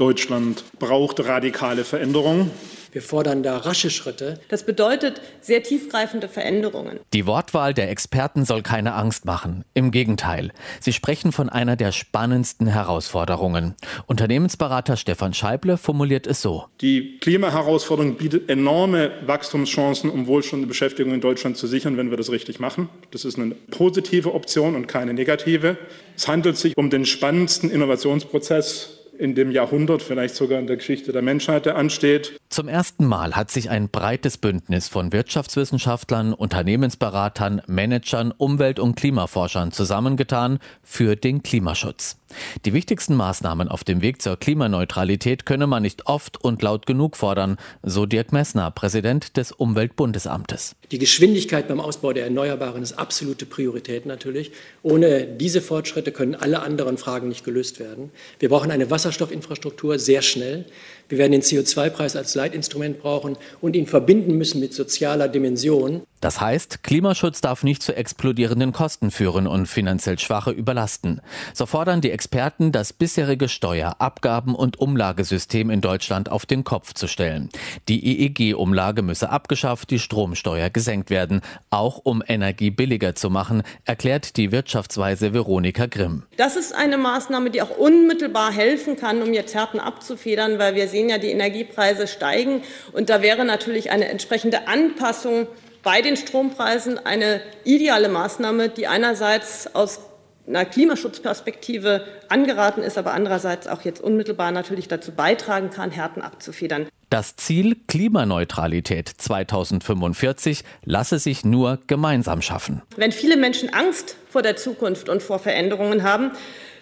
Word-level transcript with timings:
Deutschland 0.00 0.64
braucht 0.78 1.20
radikale 1.20 1.84
Veränderungen. 1.84 2.50
Wir 2.92 3.02
fordern 3.02 3.42
da 3.42 3.58
rasche 3.58 3.90
Schritte. 3.90 4.40
Das 4.48 4.64
bedeutet 4.64 5.20
sehr 5.42 5.62
tiefgreifende 5.62 6.26
Veränderungen. 6.28 6.98
Die 7.12 7.26
Wortwahl 7.26 7.74
der 7.74 7.90
Experten 7.90 8.44
soll 8.44 8.62
keine 8.62 8.94
Angst 8.94 9.26
machen. 9.26 9.64
Im 9.74 9.90
Gegenteil. 9.90 10.52
Sie 10.80 10.92
sprechen 10.92 11.30
von 11.30 11.50
einer 11.50 11.76
der 11.76 11.92
spannendsten 11.92 12.66
Herausforderungen. 12.66 13.74
Unternehmensberater 14.06 14.96
Stefan 14.96 15.34
Scheible 15.34 15.76
formuliert 15.76 16.26
es 16.26 16.40
so. 16.42 16.64
Die 16.80 17.18
Klimaherausforderung 17.18 18.16
bietet 18.16 18.48
enorme 18.48 19.12
Wachstumschancen, 19.26 20.10
um 20.10 20.26
Wohlstand 20.26 20.62
und 20.62 20.68
Beschäftigung 20.68 21.12
in 21.12 21.20
Deutschland 21.20 21.58
zu 21.58 21.66
sichern, 21.66 21.96
wenn 21.96 22.10
wir 22.10 22.16
das 22.16 22.30
richtig 22.30 22.58
machen. 22.58 22.88
Das 23.10 23.24
ist 23.24 23.38
eine 23.38 23.54
positive 23.70 24.34
Option 24.34 24.74
und 24.74 24.88
keine 24.88 25.12
negative. 25.12 25.76
Es 26.16 26.26
handelt 26.26 26.56
sich 26.56 26.76
um 26.76 26.90
den 26.90 27.04
spannendsten 27.04 27.70
Innovationsprozess 27.70 28.99
in 29.20 29.34
dem 29.34 29.50
Jahrhundert, 29.50 30.02
vielleicht 30.02 30.34
sogar 30.34 30.58
in 30.58 30.66
der 30.66 30.76
Geschichte 30.76 31.12
der 31.12 31.20
Menschheit, 31.20 31.66
der 31.66 31.76
ansteht. 31.76 32.39
Zum 32.50 32.66
ersten 32.66 33.06
Mal 33.06 33.36
hat 33.36 33.48
sich 33.52 33.70
ein 33.70 33.90
breites 33.90 34.36
Bündnis 34.36 34.88
von 34.88 35.12
Wirtschaftswissenschaftlern, 35.12 36.34
Unternehmensberatern, 36.34 37.62
Managern, 37.68 38.34
Umwelt- 38.36 38.80
und 38.80 38.96
Klimaforschern 38.96 39.70
zusammengetan 39.70 40.58
für 40.82 41.14
den 41.14 41.44
Klimaschutz. 41.44 42.16
Die 42.64 42.72
wichtigsten 42.72 43.14
Maßnahmen 43.14 43.68
auf 43.68 43.84
dem 43.84 44.02
Weg 44.02 44.20
zur 44.20 44.36
Klimaneutralität 44.36 45.46
könne 45.46 45.68
man 45.68 45.82
nicht 45.82 46.06
oft 46.06 46.42
und 46.42 46.62
laut 46.62 46.86
genug 46.86 47.16
fordern, 47.16 47.56
so 47.82 48.04
Dirk 48.04 48.32
Messner, 48.32 48.70
Präsident 48.72 49.36
des 49.36 49.52
Umweltbundesamtes. 49.52 50.74
Die 50.90 50.98
Geschwindigkeit 50.98 51.68
beim 51.68 51.80
Ausbau 51.80 52.12
der 52.12 52.24
Erneuerbaren 52.24 52.82
ist 52.82 52.94
absolute 52.94 53.46
Priorität 53.46 54.06
natürlich. 54.06 54.52
Ohne 54.82 55.24
diese 55.24 55.60
Fortschritte 55.60 56.10
können 56.12 56.34
alle 56.34 56.62
anderen 56.62 56.98
Fragen 56.98 57.28
nicht 57.28 57.44
gelöst 57.44 57.78
werden. 57.78 58.10
Wir 58.38 58.48
brauchen 58.48 58.70
eine 58.70 58.90
Wasserstoffinfrastruktur 58.90 59.98
sehr 59.98 60.22
schnell. 60.22 60.66
Wir 61.08 61.18
werden 61.18 61.32
den 61.32 61.42
CO2-Preis 61.42 62.16
als 62.16 62.34
Leitinstrument 62.40 63.00
brauchen 63.00 63.36
und 63.60 63.76
ihn 63.76 63.86
verbinden 63.86 64.38
müssen 64.38 64.60
mit 64.60 64.72
sozialer 64.72 65.28
Dimension. 65.28 66.02
Das 66.20 66.40
heißt, 66.40 66.82
Klimaschutz 66.82 67.40
darf 67.40 67.62
nicht 67.62 67.82
zu 67.82 67.96
explodierenden 67.96 68.72
Kosten 68.72 69.10
führen 69.10 69.46
und 69.46 69.66
finanziell 69.66 70.18
Schwache 70.18 70.50
überlasten. 70.50 71.22
So 71.54 71.64
fordern 71.64 72.02
die 72.02 72.10
Experten, 72.10 72.72
das 72.72 72.92
bisherige 72.92 73.48
Steuer-, 73.48 73.96
Abgaben- 73.98 74.54
und 74.54 74.78
Umlagesystem 74.78 75.70
in 75.70 75.80
Deutschland 75.80 76.30
auf 76.30 76.44
den 76.44 76.62
Kopf 76.62 76.92
zu 76.92 77.06
stellen. 77.06 77.48
Die 77.88 78.24
EEG-Umlage 78.24 79.02
müsse 79.02 79.30
abgeschafft, 79.30 79.90
die 79.90 79.98
Stromsteuer 79.98 80.68
gesenkt 80.68 81.08
werden, 81.08 81.40
auch 81.70 81.98
um 82.02 82.22
Energie 82.26 82.70
billiger 82.70 83.14
zu 83.14 83.30
machen, 83.30 83.62
erklärt 83.86 84.36
die 84.36 84.52
Wirtschaftsweise 84.52 85.32
Veronika 85.32 85.86
Grimm. 85.86 86.24
Das 86.36 86.56
ist 86.56 86.74
eine 86.74 86.98
Maßnahme, 86.98 87.50
die 87.50 87.62
auch 87.62 87.76
unmittelbar 87.76 88.52
helfen 88.52 88.96
kann, 88.96 89.22
um 89.22 89.32
jetzt 89.32 89.54
Härten 89.54 89.80
abzufedern, 89.80 90.58
weil 90.58 90.74
wir 90.74 90.88
sehen 90.88 91.08
ja, 91.08 91.16
die 91.16 91.30
Energiepreise 91.30 92.06
steigen 92.06 92.62
und 92.92 93.08
da 93.08 93.22
wäre 93.22 93.46
natürlich 93.46 93.90
eine 93.90 94.08
entsprechende 94.08 94.68
Anpassung 94.68 95.46
bei 95.82 96.02
den 96.02 96.16
Strompreisen 96.16 96.98
eine 97.04 97.40
ideale 97.64 98.08
Maßnahme, 98.08 98.68
die 98.68 98.86
einerseits 98.86 99.74
aus 99.74 100.00
einer 100.46 100.64
Klimaschutzperspektive 100.64 102.04
angeraten 102.28 102.82
ist, 102.82 102.98
aber 102.98 103.12
andererseits 103.12 103.68
auch 103.68 103.82
jetzt 103.82 104.00
unmittelbar 104.00 104.52
natürlich 104.52 104.88
dazu 104.88 105.12
beitragen 105.12 105.70
kann, 105.70 105.90
Härten 105.90 106.22
abzufedern. 106.22 106.88
Das 107.08 107.36
Ziel 107.36 107.76
Klimaneutralität 107.88 109.08
2045 109.08 110.64
lasse 110.84 111.18
sich 111.18 111.44
nur 111.44 111.80
gemeinsam 111.86 112.40
schaffen. 112.42 112.82
Wenn 112.96 113.12
viele 113.12 113.36
Menschen 113.36 113.72
Angst 113.72 114.16
vor 114.28 114.42
der 114.42 114.56
Zukunft 114.56 115.08
und 115.08 115.22
vor 115.22 115.38
Veränderungen 115.40 116.04
haben, 116.04 116.32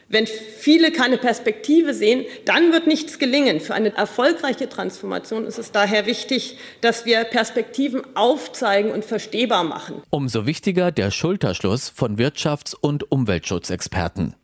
wenn 0.09 0.27
viele 0.27 0.91
keine 0.91 1.19
Perspektive 1.19 1.93
sehen, 1.93 2.25
dann 2.47 2.73
wird 2.73 2.87
nichts 2.87 3.19
gelingen. 3.19 3.61
Für 3.61 3.75
eine 3.75 3.95
erfolgreiche 3.95 4.69
Transformation 4.69 5.45
ist 5.45 5.59
es 5.59 5.71
daher 5.71 6.07
wichtig, 6.07 6.57
dass 6.81 7.05
wir 7.05 7.25
Perspektiven 7.25 8.03
aufzeigen 8.15 8.91
und 8.91 9.05
verstehbar 9.05 9.65
machen. 9.65 10.03
Umso 10.11 10.47
wichtiger 10.47 10.93
der 10.93 11.11
Schulterschluss 11.11 11.91
von 11.91 12.17
Wirtschafts- 12.17 12.75
und 12.75 13.13
Umweltschutzexperten. 13.13 14.35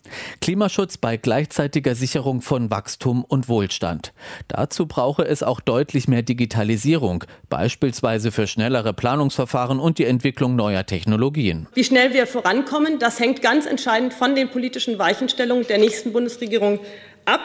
Klimaschutz 0.43 0.99
bei 0.99 1.17
gleichzeitiger 1.17 1.95
Sicherung 1.95 2.43
von 2.43 2.71
Wachstum 2.71 3.25
und 3.25 3.49
Wohlstand. 3.49 4.13
Dazu 4.49 4.87
brauche 4.87 5.25
es 5.25 5.43
auch 5.43 5.61
deutlich 5.61 6.09
mehr 6.09 6.21
Digitalisierung, 6.21 7.25
beispielsweise 7.49 8.31
für 8.31 8.47
schnellere 8.47 8.93
Planungsverfahren 8.93 9.81
und 9.81 9.97
die 9.99 10.05
Entwicklung 10.05 10.57
neuer 10.57 10.85
Technologien. 10.85 11.69
Wie 11.73 11.85
schnell 11.85 12.13
wir 12.13 12.27
vorankommen, 12.27 12.99
das 12.99 13.19
hängt 13.19 13.41
ganz 13.41 13.65
entscheidend 13.65 14.13
von 14.13 14.35
den 14.35 14.51
politischen 14.51 14.99
Weichenstellungen 14.99 15.54
der 15.63 15.79
nächsten 15.79 16.13
Bundesregierung 16.13 16.81
ab. 17.25 17.41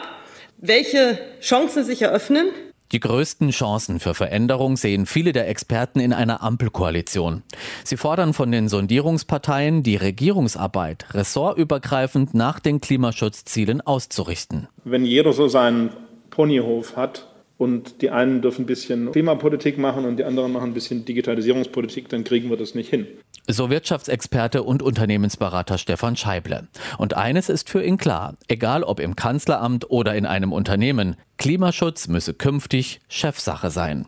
Welche 0.58 1.18
Chancen 1.40 1.84
sich 1.84 2.02
eröffnen, 2.02 2.48
die 2.92 2.98
größten 2.98 3.50
Chancen 3.50 4.00
für 4.00 4.14
Veränderung 4.14 4.76
sehen 4.76 5.06
viele 5.06 5.32
der 5.32 5.48
Experten 5.48 6.00
in 6.00 6.12
einer 6.12 6.42
Ampelkoalition. 6.42 7.44
Sie 7.84 7.96
fordern 7.96 8.34
von 8.34 8.50
den 8.50 8.68
Sondierungsparteien, 8.68 9.84
die 9.84 9.94
Regierungsarbeit 9.94 11.06
ressortübergreifend 11.14 12.34
nach 12.34 12.58
den 12.58 12.80
Klimaschutzzielen 12.80 13.80
auszurichten. 13.80 14.66
Wenn 14.82 15.04
jeder 15.04 15.32
so 15.32 15.46
seinen 15.46 15.90
Ponyhof 16.30 16.96
hat, 16.96 17.28
und 17.60 18.00
die 18.00 18.08
einen 18.08 18.40
dürfen 18.40 18.62
ein 18.62 18.66
bisschen 18.66 19.12
Klimapolitik 19.12 19.76
machen 19.76 20.06
und 20.06 20.16
die 20.16 20.24
anderen 20.24 20.50
machen 20.50 20.70
ein 20.70 20.72
bisschen 20.72 21.04
Digitalisierungspolitik, 21.04 22.08
dann 22.08 22.24
kriegen 22.24 22.48
wir 22.48 22.56
das 22.56 22.74
nicht 22.74 22.88
hin. 22.88 23.06
So 23.46 23.70
Wirtschaftsexperte 23.70 24.62
und 24.62 24.82
Unternehmensberater 24.82 25.78
Stefan 25.78 26.16
Scheible. 26.16 26.68
Und 26.98 27.14
eines 27.14 27.48
ist 27.48 27.68
für 27.68 27.82
ihn 27.82 27.96
klar, 27.96 28.36
egal 28.48 28.82
ob 28.84 29.00
im 29.00 29.16
Kanzleramt 29.16 29.90
oder 29.90 30.14
in 30.14 30.26
einem 30.26 30.52
Unternehmen, 30.52 31.16
Klimaschutz 31.38 32.08
müsse 32.08 32.34
künftig 32.34 33.00
Chefsache 33.08 33.70
sein. 33.70 34.06